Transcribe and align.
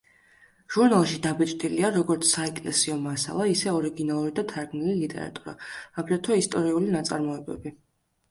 ჟურნალში 0.75 1.17
დაბეჭდილია 1.25 1.89
როგორც 1.97 2.23
საეკლესიო 2.29 2.95
მასალა, 3.03 3.45
ისე 3.51 3.69
ორიგინალური 3.79 4.33
და 4.39 4.45
თარგმნილი 4.53 4.95
ლიტერატურა, 5.03 5.53
აგრეთვე 6.05 6.39
ისტორიული 6.45 6.91
ნაწარმოებები. 6.97 7.75